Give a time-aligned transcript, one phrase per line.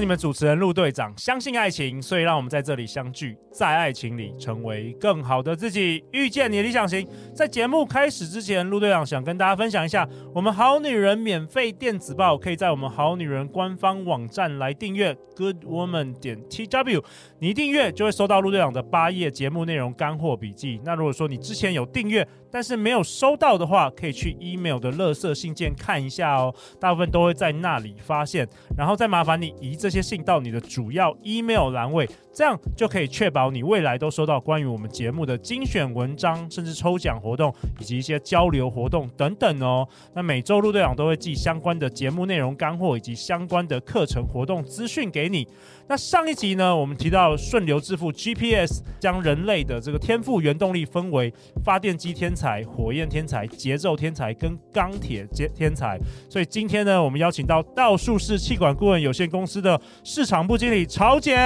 [0.00, 7.06] 你们主持人陆队长，相信爱情，所以让我们在这里相聚，在爱情里成为更好的自己，遇见你的理想型。
[7.34, 17.04] 在节目开始之前，陆队长想跟大家分享一下，我们好女人免费电子报，可以在我们好女人官方网站来订阅，Good Woman 点 T W。
[17.42, 20.78] 你一订阅就会收到陆队长的八页节目内容干货笔记。
[20.84, 32.06] 那如果说你之前有订阅，但是没有收到的话，可以去 email 的垃圾信件看一下哦，大部分都会在那里发现，然后再麻烦你移这些信到你的主要 email 栏位。
[32.40, 39.86] 这样就可以确保你未来都收到关于我们节目的精选文章，甚至抽奖活动以及一些交流活动等等哦。
[40.14, 45.46] 那每周陆队长都会寄相关的节目内容干货以及相关的课程活动资讯给你。
[45.86, 51.30] 那上一集呢，我们提到顺流致富 GPS 将人类的这个天赋原动力分为
[51.62, 56.00] 发电机天才、火焰天才、节奏天才跟钢铁天才。
[56.30, 61.36] 所以今天呢，我们邀请到道术士气管顾问有限公司的市场部经理曹姐。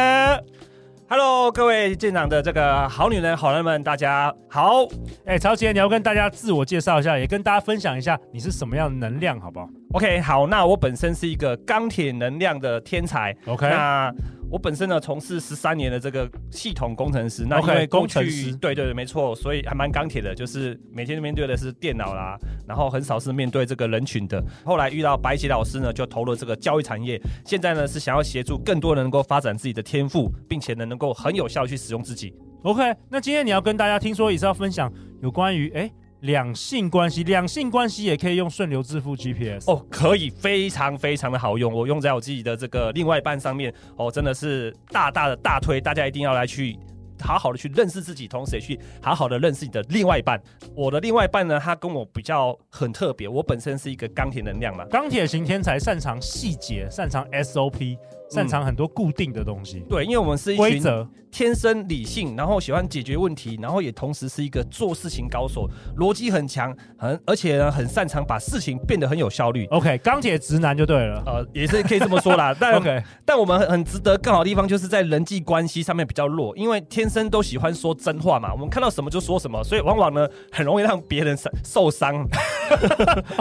[1.17, 4.85] Hello，各位舰长的这个好女人、好男人们，大家好。
[5.25, 13.33] 哎，曹杰，你要跟大家自我介绍一下，也跟大家分享一下你是什么样的能量，好不好？OK，好，那我本身是一个钢铁能量的天才。
[13.47, 14.13] OK，那。
[14.55, 24.41] 我本身呢，从事十三年的这个系统工程师，那因为工程师，对对对，没错，所以还蛮钢铁的，就是每天面对的是电脑啦，然后很少是面对这个人群的。
[24.65, 32.33] 后来遇到白起老师呢，就投入这个教育产业，现在呢是想要协助更多人能够发展自己的天赋，并且呢能够很有效去使用自己。
[32.63, 34.89] OK，那今天你要跟大家听说也是要分享
[35.21, 35.81] 有关于哎。
[35.81, 35.93] 诶
[36.25, 46.79] 两性关系，两性关系也可以用顺流致富 GPS 哦，可以，非常非常的好用，我用在我自己的这个另外一半上面哦，真的是大大的大推，大家一定要来去
[47.21, 50.41] 好好的去认识自己，同时也去好好的认识你的另外一半。
[50.75, 57.99] 我的另外一半呢，他跟我比较很特别，我本身是一个钢铁能量嘛，钢铁型天才，擅长细节，擅长 SOP。
[58.31, 60.83] 擅长很多固定的东西，对，因为我们是一群
[61.31, 65.69] 天生理性，然后喜欢解决问题，然后也同时是一个做事情高手，
[65.99, 69.67] 逻辑很强，很而且呢很擅长把事情变得很有效率。
[69.67, 72.55] OK，钢铁直男就对了，呃，也是可以这么说啦。
[72.59, 82.25] 但 OK，但我们很很值得更好的地方就是在人际关系上面比较弱，因为天生都喜欢说真话嘛，我们看到什么就说什么，所以往往呢很容易让别人受伤。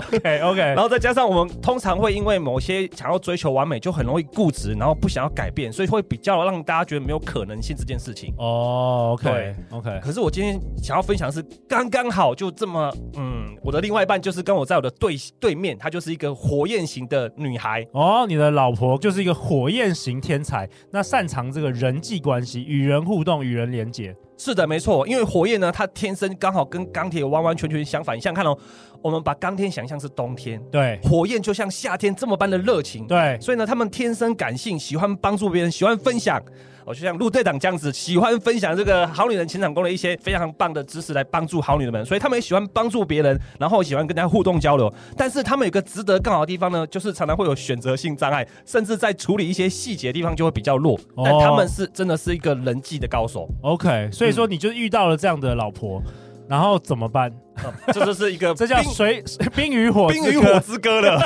[0.07, 4.72] OK OK， 然后再加上我们通常会因为某些想要追求完美，就很容易固执。
[4.77, 8.33] 然后不想要改变，所以会比较让大家觉得没有可能性这件事情。
[8.37, 9.99] 哦，OK OK。
[10.01, 17.85] 可是我今天想要分享的是刚刚好就这么，嗯，我的另外一半就是跟我在我的对对面，她就是一个火焰型的女孩。
[17.91, 24.15] 哦，你的老婆就是一个火焰型天才，那擅长这个人际关系、与人互动、与人连接。
[24.37, 28.17] 是的，没错，因为火焰呢，它天生刚好跟钢铁完完全全相反。
[28.17, 28.57] 你想看哦，
[29.01, 36.41] 我们把钢铁想象是冬天，对，火焰就像夏天这么般的热情，对，所以呢，他们天生感性，喜欢帮助别人，喜欢分享。
[36.85, 44.93] 我就像陆队长这样子，喜欢分享这个好女人情场攻略的一些非常棒的知识来帮助好女人们，所以他们也喜欢帮助别人，然后喜欢跟大家互动交流。
[45.17, 50.99] 但是他们有个值得更好的地方呢，就是常常会有选择性障碍，甚至在处理一些细节的地方就会比较弱。
[51.23, 53.47] 但他们是真的是一个人际的高手。
[53.61, 56.01] OK，所以说你就遇到了这样的老婆。
[56.45, 57.33] 然后怎么办？
[57.93, 59.23] 这就是一个这叫水
[59.55, 61.19] 冰与火冰与火之歌了。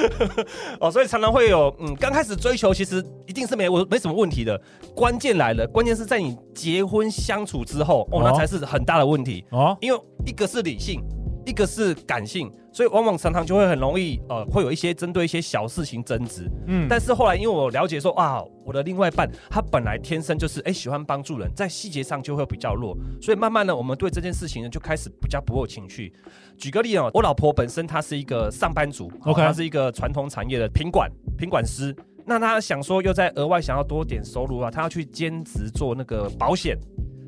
[0.80, 4.60] 哦，所以常常会有嗯，刚开始追求其实一定是没我没什么问题的。
[4.94, 9.76] 关键来了，关键是在你结婚相处之后哦，那才是很大的问题哦。
[9.80, 11.02] 因为一个是理性。
[11.46, 16.50] 一个是感性，所以往往常常就会很容易，呃，会有一些针对一些小事情争执。
[16.66, 26.12] 嗯，但是后来因为我了解说，啊，我的另外一半他本来天生就是哎喜欢帮助人，在细节上就会比较弱，所以慢慢的我们对这件事情呢就开始比较不会有情绪。
[26.58, 31.08] 举个例哦，我老婆本身她是一个上班族，OK，她是一个传统产业的品管
[31.38, 31.94] 品管师，
[32.24, 36.76] 那她想说又在额外想要多点收入啊，她要去兼职做那个保险。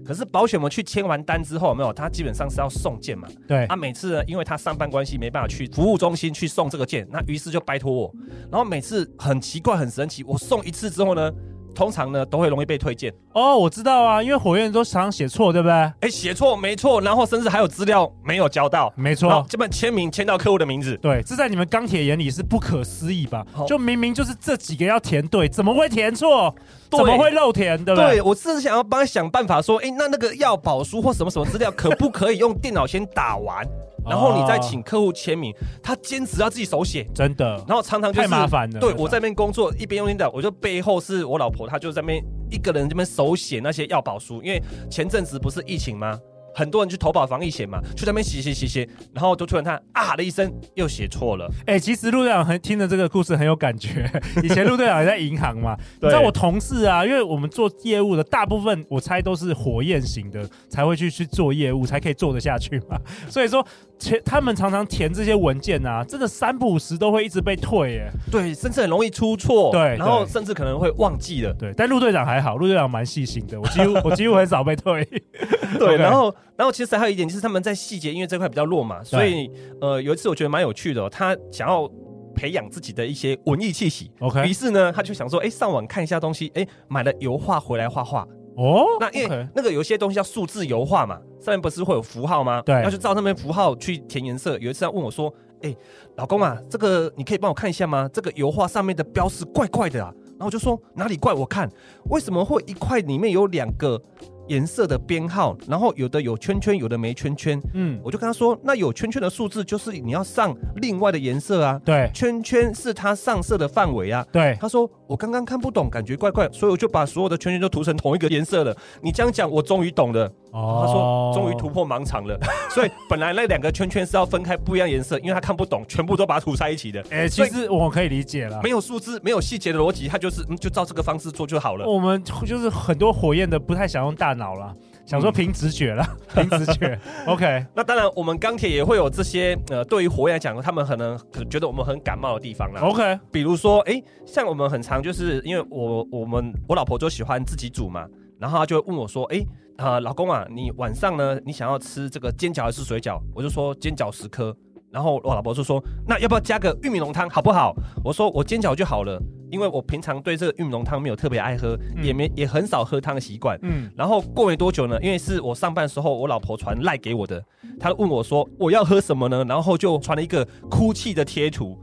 [0.09, 3.29] 可是保险我们去签完单之后，有没有，他基本上是要送件嘛？
[3.47, 3.67] 对。
[3.67, 8.11] 他、啊、每次呢，因为他上班关系没办法去服务中心去送这个件，那于是就拜托我。
[8.51, 11.31] 然后每次很奇怪、很神奇，我送一次之后呢，
[11.75, 13.13] 通常呢都会容易被推荐。
[13.33, 15.75] 哦，我知道啊，因为火焰都常常写错，对不对？
[16.01, 20.97] 哎，写错没错，然后甚至还有资料没有交到，没错，基本签名签到客户的名字。
[20.97, 23.45] 对，这在你们钢铁眼里是不可思议吧？
[23.57, 26.55] 哦、就明明就是这几个要填对，怎么会填错？
[26.91, 27.77] 怎么会漏填？
[27.85, 28.17] 对不对？
[28.17, 33.67] 对，我是想要帮他想办法说，哎，那那个要保书或什么什么资料，可不可以用电脑先打完？
[34.09, 38.81] 然后你再请客户签名，他坚持要自己手写，真的，然后常常就是太麻烦了。
[38.81, 46.21] 对，我在那边工作，一边用电脑，我就背后是我老婆，他就在那边一个人这边手写那些药保书，因为前阵子不是疫情吗？
[46.59, 51.49] 很多人去投保防疫险嘛，去那边写写写写，然后就突然他啊的一声又写错了。
[51.61, 54.11] 哎、欸，其实陆队长很听的这个故事很有感觉。
[54.43, 62.99] 以前陆队长也在银行嘛，你知道我同事啊，因为我们做业务的大部分我猜都是火焰型的，才会去去做业务，才可以做得下去嘛。
[63.31, 63.65] 所以说，
[63.97, 68.11] 填他们常常填这些文件啊，真的三不五时都会一直被退耶。
[68.33, 69.71] 对，甚至很容易出错。
[69.71, 71.53] 对，然后甚至可能会忘记了。
[71.53, 75.07] 对，但陆队长还好，陆队长蛮细心的，我几乎我几乎很少被退。
[75.79, 76.35] 对，然后。
[76.59, 79.49] 然后其实还有一点就是他们在细节，因为这块比较弱嘛，所以
[79.81, 81.89] 呃有一次我觉得蛮有趣的、哦，他想要
[82.35, 84.11] 培养自己的一些文艺气息。
[84.19, 88.27] OK，于是呢他就想说，哎，上网看一下东西，哎，买了油画回来画画。
[88.57, 92.61] 哦，那因为那个有些东西叫数字油画嘛，上面不是会有符号吗？
[92.67, 94.59] 对，要去照那边符号去填颜色。
[94.59, 95.33] 有一次他问我说，
[95.63, 95.73] 哎，
[96.17, 98.11] 老公啊，这个你可以帮我看一下吗？
[98.13, 100.13] 这个油画上面的标识怪怪的啊。
[100.31, 101.33] 然后我就说哪里怪？
[101.33, 101.71] 我看
[102.11, 104.03] 为什么会一块里面有两个？
[104.49, 107.61] 颜色的编号，然后有的有圈圈，有的没圈圈。
[107.75, 111.81] 嗯，我就跟他说，那有圈圈的数字就是你要上另外的颜色啊。
[111.85, 114.27] 对，圈圈是它上色的范围啊。
[114.33, 118.77] 对，他说我刚刚看不懂，感觉怪怪，所以我就把所有的圈圈都涂成同一个颜色了。
[119.01, 120.31] 你这样讲，我终于懂了。
[120.51, 122.39] 哦，他说终于突破盲肠了。
[122.71, 127.01] 所以本来那两个圈圈是要分开不一样颜色，因为他看不懂，全部都把它涂在一起的。
[127.11, 131.89] 哎、欸，其实我可以理解了，没有数字，没有细节的逻辑，他就是嗯，就照这个方式做就好了。
[131.89, 134.77] 我们就是很多火焰的不太想用大脑了。
[135.09, 137.01] 想说凭直觉了， 凭、嗯、直觉。
[137.27, 141.19] OK，那当然，我们钢铁也会有这些呃，对于火焰来讲，他们可能
[141.49, 142.83] 觉得我们很感冒的地方啦。
[142.83, 148.07] OK，比如说，哎、欸，像我们很常就是因为我我们我老婆就喜欢自己煮嘛，
[148.39, 149.47] 然后她就会问我说，哎、欸，
[149.79, 153.19] 呃，老公啊，你晚上呢，你想要吃这个煎饺还是水饺？
[153.35, 154.55] 我就说煎饺十颗。
[154.91, 159.21] 然后我老婆就说：“那要不要加个玉米浓汤，好不好？”我说：“我煎饺就好了，
[159.51, 163.91] 因为我平常对这个玉米浓汤没有特别爱喝，嗯、也没也很少喝汤的习惯。”嗯。
[163.97, 167.43] 然后过没多久呢，因为是我上班的时候，我老婆传赖给我的，
[167.79, 171.79] 她问我说：“我要喝什么呢？”然后就传了一个哭泣的贴图。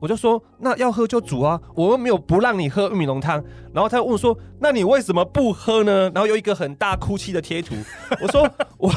[0.00, 3.44] 我就说：“那要喝就煮啊，我又没有不让你喝玉米浓汤。”
[3.74, 7.74] 然后她问我说：“那你为什么不喝呢？”然后有一个很大哭泣的贴图。
[8.22, 8.90] 我说：“我。”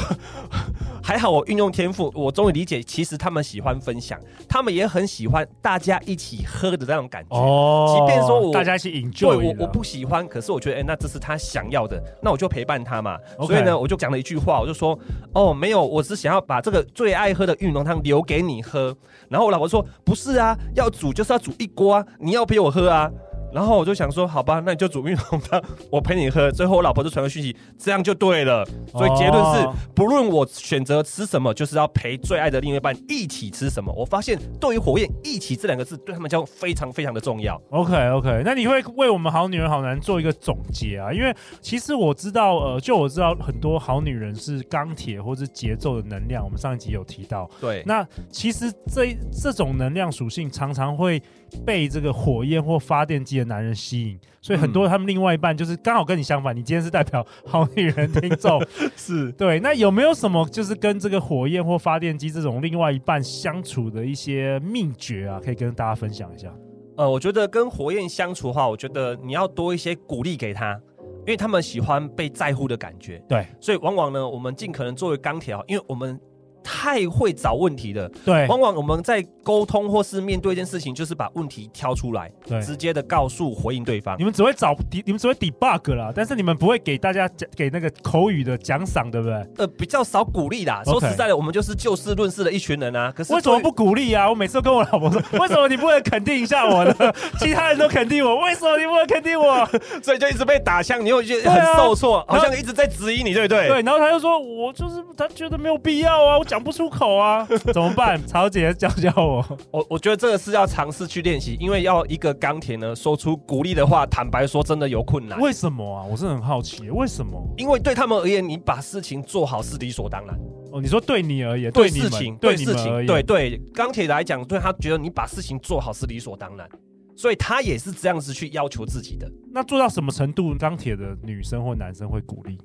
[1.03, 4.17] 还好我运用天赋，我终于理解，其实他们喜欢分享，
[4.47, 7.35] 他们也很喜欢大家一起喝的那种感觉。
[7.35, 13.17] 哦，即便说我大家一起 enjoy，对，我我不喜欢，可是我觉得，哎、欸，那这是他想要的，那我就陪伴他嘛。
[13.45, 14.97] 所以呢，我就讲了一句话，我就说，
[15.33, 18.95] 哦，没有，我只想要把这个最爱喝的玉米浓汤留给你喝。
[19.27, 23.11] 然后我老婆说，不是啊，要煮就是要煮一锅啊，你要陪我喝啊。
[23.53, 25.61] 然后我就想说，好吧，那你就煮玉米浓汤，
[25.91, 26.51] 我陪你喝。
[26.51, 28.65] 最后我老婆就传个讯息，这样就对了。
[28.91, 33.94] 所以结论是，不论我选择吃什么，就是要陪最爱的另一半一起吃什么。
[33.94, 37.61] 我发现，对于火焰“一起”这两个字，对他们将非常非常的重要。
[37.69, 41.13] OK OK，那你会为我们好女人好男人做一个总结啊？
[41.13, 46.44] 因为其实我知道，呃，就我知道很多好女人是钢铁或是节奏的能量。
[46.44, 47.83] 我们上一集有提到，对。
[47.85, 51.21] 那其实这这种能量属性常常会
[51.65, 56.55] 被这个火焰或发电机的男人吸引，所以很多他们另外一半就是刚好跟你相反。
[56.55, 58.61] 你今天是代表好女人听众，
[58.95, 59.59] 是对。
[59.59, 65.39] 那有没有什么就是跟这个火焰或发电机这种另外一半相处的一些秘诀啊？
[65.44, 66.53] 可以跟大家分享一下。
[66.98, 70.79] 呃，我觉得跟火焰相处的话，我觉得你要多一些鼓励给他，
[71.19, 73.24] 因为他们喜欢被在乎的感觉。
[73.27, 76.19] 对，所以往往呢，我们尽可能作为钢铁啊，因为我们。
[76.63, 84.15] 太会找问题了，对，往往我们在沟通或是面对一件事情，就是把问题挑出来，对，直接的告诉回应对方。
[84.17, 89.36] 你们只会找你们只会 debug 啦，但是你们不会给大家讲给那个口语的奖赏，对不对？
[89.58, 90.82] 呃，比较少鼓励啦。
[90.86, 93.12] 说实在的，我们就是就事论事的一群人啊。
[93.15, 94.29] 可是为什么不鼓励啊？
[94.29, 96.96] 我每次都跟我老婆说， 为什么你不能肯定一下我呢？
[97.39, 99.65] 其他人都肯定我，为什么你不能肯定我？
[100.01, 103.67] 所以就一直被打枪，你会觉得很受挫，啊，好像一直在质疑你，对不对？
[103.67, 107.43] 对，然后他就说，我就是他觉得没有必要啊，我讲不出口啊。
[107.74, 108.22] 怎么办？
[108.27, 109.57] 曹姐教教我。
[109.72, 115.39] 我我觉得这个是要尝试去练习，因为要一个钢铁呢说出鼓励的话，坦白说真的有困难。
[115.39, 116.05] 为什么啊？
[116.05, 117.43] 我是很好奇，为什么？
[117.57, 120.39] 因为对他们而言，你把事情做好是理所当然。
[120.72, 126.69] 哦，你说对你而言，对事情，对，对事情，对对钢铁来讲，对他觉得你把事情做好是理所当然，
[127.15, 129.27] 所以他也是这样子去要求自己的。
[129.51, 132.60] 那做到什么程度，钢铁的女生或男生会鼓励？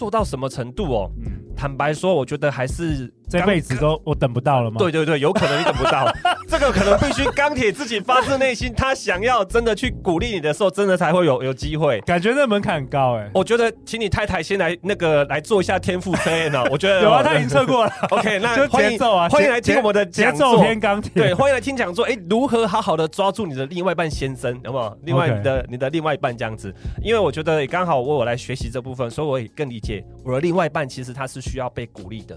[0.00, 1.10] 做到什么程度哦？
[1.18, 4.78] 嗯，坦白说，我觉得还是这辈子都我等不到了吗？
[4.78, 6.10] 对对对，有可能你等不到。
[6.50, 12.00] 这个可能必须钢铁自己发自内心，他想要真的去鼓励你的时候，真的才会有 有机会。
[12.00, 13.30] 感觉那门槛很高哎、欸。
[13.32, 16.64] 我觉得，请你太太先来那个来做一下天赋测验呢。
[16.68, 17.92] 我觉得有啊，他已经测过了。
[18.10, 21.12] OK，那就节奏啊，欢迎来听我们的节奏篇钢铁。
[21.14, 22.04] 对，欢迎来听讲座。
[22.04, 24.98] 哎，如何好好的抓住你的另外一半先生，有没有？
[25.04, 32.36] 另外你的你的另外一半这样子，因为我觉得也刚好我我来学习这部分，所以我也更理解我的另外一半其实他是需要被鼓励的。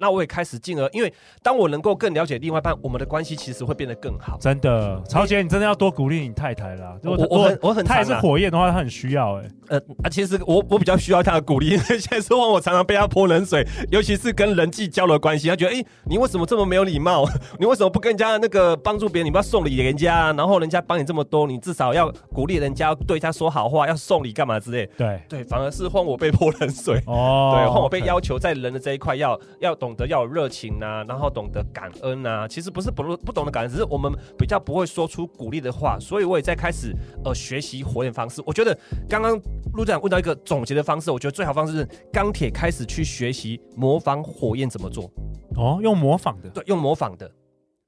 [0.00, 4.38] 那我也开始进而，因为当我能够更了解另外一半，我们的关系其实会变得更好。
[4.40, 6.96] 真的，曹姐，你真的要多鼓励你太太啦。
[7.04, 9.48] 我我很我很，他也是火焰的话，她很需要哎。
[9.68, 17.24] 呃啊，其实我我比较需要她的鼓励，因 为现在说话我常常被她泼冷水，尤其是跟人际交流的关系，她觉得哎，你为什么这么没有礼貌？
[17.60, 19.26] 你为什么不跟人家那个帮助别人？
[19.26, 24.86] 你不要送礼给人家，然后人家帮你这么多，你至少要鼓励人家，对他说好话，要送礼干嘛之类。
[24.96, 30.78] 对对，反而是换我被泼冷水哦，对，换我被要求在人的这一块要要懂得要有热情。
[30.80, 36.94] 然后懂得感恩啊，其实不是不不懂得感恩，只是我们比较不会说出鼓励的话，所以我也在开始
[37.24, 38.42] 呃学习火焰方式。
[38.46, 38.76] 我觉得
[39.08, 39.40] 刚刚
[39.74, 45.10] 陆队长问到一个总结的方式，我觉得最好方式是钢铁开始去学习模仿火焰怎么做。
[45.56, 47.30] 哦，用模仿的，对，用模仿的，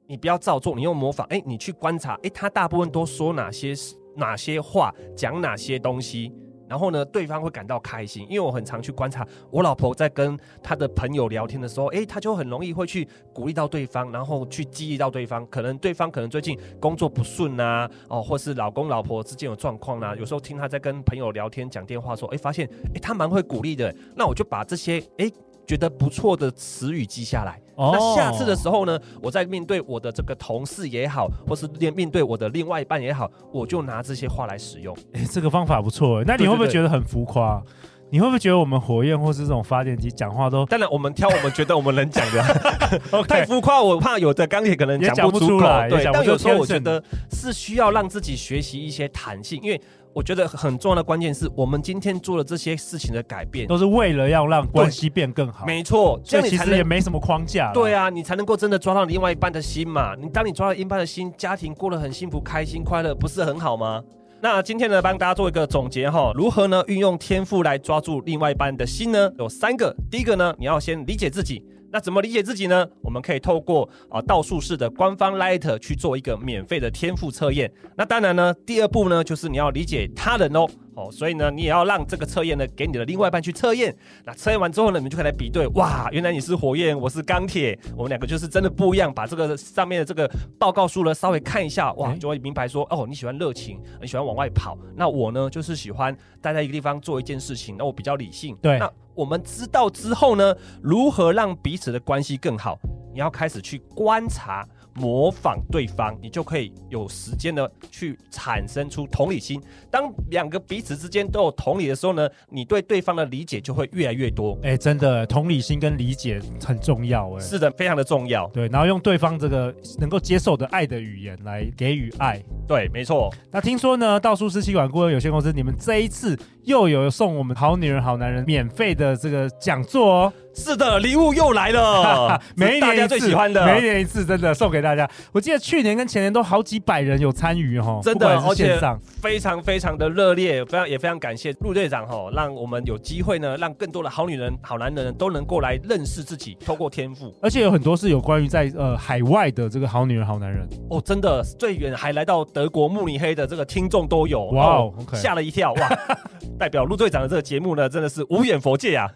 [0.07, 3.73] 你不要照做，你用模仿，哎，你去观察，哎，他大部分都说哪些
[4.17, 6.33] 哪些话，讲哪些东西。
[6.73, 15.47] 然后呢，对方会感到开心，因为我很常去观察我老婆在跟她的朋友聊天的时候，诶，她就很容易会去鼓励到对方，然后去激励到对方。
[15.49, 25.31] 可能对方可能最近工作不顺啊，哦，或是老公老婆之间有状况啊，有时候听她在跟朋友聊天讲电话说，诶，发现诶，她蛮会鼓励的，那我就把这些诶。
[25.73, 34.95] 觉得不错的词语记下来，哦、那下次的时候呢，我在面对我的这个同事也好，或是面面对我的另外一半也好，我就拿这些话来使用。
[35.15, 36.23] 哎，这个方法不错。
[36.27, 37.59] 那你会不会觉得很浮夸？
[37.61, 40.67] 对对对，你会不会觉得我们火焰或是这种发电机讲话都……
[40.67, 42.43] 当然，我们挑我们觉得我们能讲的。
[43.27, 45.89] 太浮夸，我怕有的钢铁可能讲不出来。
[45.89, 49.81] 对，但有时候我觉得是需要让自己学习一些弹性，因为。
[50.15, 55.65] 我觉得很重要的关键是我们今天做的这些事情的改变，都是为了要让关系变更好。
[55.65, 57.73] 没错，这样其实也没什么框架。
[57.73, 60.15] 对啊，你才能够真的抓到另外一半的心嘛。
[60.15, 64.03] 你当你抓到另一半的心，家庭过得很幸福、开心、快乐，不是很好吗？
[64.41, 69.31] 那今天呢，帮大家做一个总结哈，如何呢运用天赋来抓住另外一半的心呢？
[69.39, 69.95] 有三个。
[70.11, 71.65] 第一个呢，你要先理解自己。
[71.93, 72.89] 那怎么理解自己呢？
[73.03, 77.71] 我们可以透过啊道术式的官方 Light 去做一个免费的天赋测验。
[77.97, 80.67] 那当然呢，第二步呢，就是你要理解他人哦。
[81.03, 83.95] 哦，所以呢，你也要让这个测验呢，给你的另外一半去测验。
[84.25, 85.67] 那测验完之后呢，你们就可以来比对。
[85.69, 89.13] 哇，原来你是火焰，我是钢铁，我们两个就是真的不一样。
[89.13, 94.79] 把这个上面的这个报告书呢，稍微看一下，哇，就会明白说，哦，你喜欢热情，你喜欢往外跑。
[94.95, 97.77] 那我呢，就是喜欢待在一个地方做一件事情。
[97.79, 98.57] 那我比较理性。
[98.63, 98.79] 对。
[98.79, 102.79] 那我们知道之后呢，如何让彼此的关系更好？
[103.13, 104.67] 你要开始去观察。
[104.95, 109.61] 模仿对方，你就可以有时间的去产生出同理心。
[109.91, 114.59] 当两个彼此之间都有同理的时候呢，你对对方的理解就会越来越多。
[114.63, 117.33] 哎，真的，同理心跟理解很重要。
[117.35, 118.47] 哎，是的，非常的重要。
[118.49, 122.43] 对，然后用对方这个能够接受的爱的语言来给予爱。
[122.67, 123.33] 对，没错。
[123.51, 130.33] 那听说呢，道术士企管顾问有限公司，你们这一次又有送我们好女人好男人免费的这个讲座哦。
[130.55, 135.09] 是的，礼物又来了， 每一年大家最喜欢的，每一年一次，真的送给大家。
[135.33, 138.79] 我记得去年跟前年都好几百人有参与哈，真的，而且
[139.21, 150.69] 非常非常的热烈，非常也非常感谢陆队长哈，让我们有机会呢，让更多的好女人、好男人都能够来认识自己，透过天赋，而且有很多是有关于在呃海外的这个好女人、好男人。
[150.91, 155.89] 哦，真的最远还来到德国慕尼黑的这个听众都有，哇、哦，吓、了一跳哇，
[156.59, 159.09] 代表陆队长的这个节目呢，真的是无远佛界啊。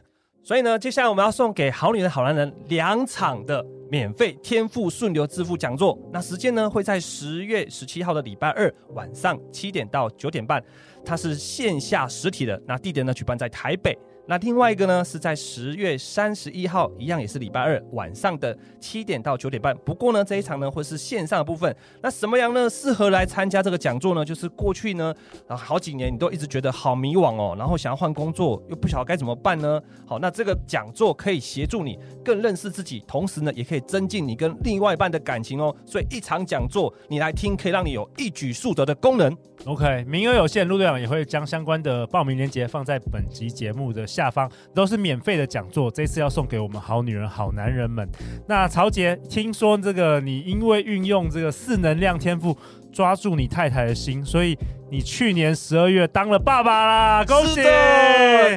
[0.46, 5.98] 所以呢，接下来我们要送给好女人、好男人两场的免费天赋顺流致富讲座。
[6.12, 10.62] 那时间呢，会在十月十七号的礼拜二晚上七点到九点半，
[11.04, 12.62] 它是线下实体的。
[12.64, 13.98] 那地点呢，举办在台北。
[14.28, 19.76] 那另外一个呢，是在十月三十一号，一样也是礼拜二晚上的七点到九点半。
[19.84, 21.74] 不过呢，这一场呢会是线上的部分。
[22.02, 24.24] 那什么样呢适合来参加这个讲座呢？
[24.24, 25.14] 就是过去呢，
[25.46, 29.80] 啊好几年你都一直觉得好迷惘哦，然后想要换工作又不晓得该怎么办呢？
[30.04, 35.74] 好，那这个讲座可以协助你更认识自己，同时呢也可以增进你跟另外一半的感情哦。
[35.84, 39.36] 所以一场讲座你来听，可以让你有一举数得的功能。
[39.66, 45.90] OK，名额有限，陆队长也会将相关的报名链接放在本集节目的下方，都是免费的讲座。
[45.90, 48.08] 这次要送给我们好女人、好男人们。
[48.46, 52.56] 那曹杰，听说这个你因为运用这个四能量天赋。
[52.96, 54.56] 抓住你太太的心，所以
[54.90, 57.60] 你去年十二月当了爸爸啦，恭喜！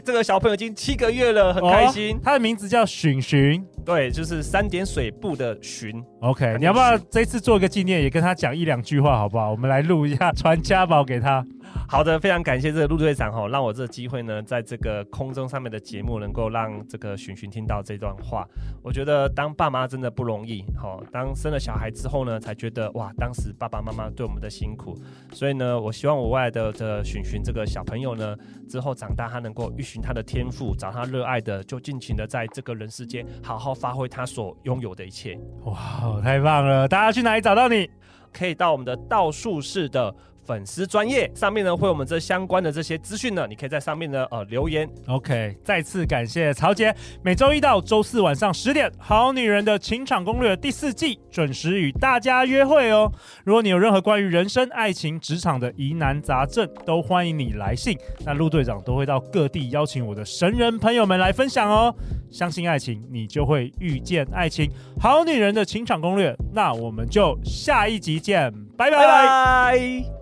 [0.06, 2.16] 这个小朋友已经七个月了，很开心。
[2.16, 6.02] 哦、他的名字叫寻寻，对，就是三点水部的寻。
[6.22, 9.52] OK，你要不要这次做一个纪念，也跟他讲一两句话，好不好？
[9.52, 11.46] 我们来录一下传家宝给他。
[11.88, 18.48] 好的，非常感谢这个陆队长哈，让我这个机会呢，在这个空中上面的节目，能够让这个寻寻听到这段话。
[18.82, 24.96] 我觉得当爸妈真的不容易，哈，当生了小孩之后呢，才觉得哇，当时爸爸妈妈对我们的辛苦。
[25.34, 28.36] 所以呢，我希望我未来的的寻寻这个小朋友呢，
[28.70, 35.40] 之后长大他能够遇寻他的天赋，找他热爱的，就尽情的在这个人世间好好发挥他所拥有的一切。
[35.64, 36.88] 哇，太棒了！
[36.88, 37.90] 大家去哪里找到你？
[38.32, 40.16] 可以到我们的道术式的。
[40.50, 44.90] 粉丝专业上面呢，会有我们这相关的这些资讯呢，你可以在上面呢呃留言。
[45.06, 46.92] OK，再次感谢曹杰，
[47.22, 53.12] 每周一到周四晚上十点，《好女人的情场攻略》第四季准时与大家约会哦。
[53.44, 61.94] 如果你有任何关于人生、爱情、职场的疑难杂症，都欢迎你来信，那陆队长都会到各地邀请我的神人朋友们来分享哦。
[62.32, 64.66] 相信爱情，你就会遇见爱情，
[65.00, 68.98] 《好女人的情场攻略》，那我们就下一集见，拜拜。
[68.98, 70.19] 拜拜。